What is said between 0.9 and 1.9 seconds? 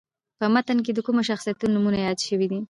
د کومو شخصیتونو